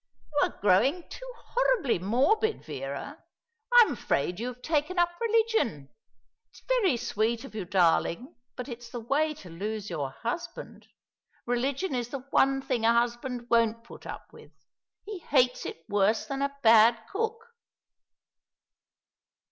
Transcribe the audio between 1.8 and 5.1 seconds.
morbid, Vera. I am afraid you have taken up